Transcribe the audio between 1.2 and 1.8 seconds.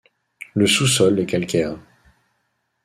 calcaire.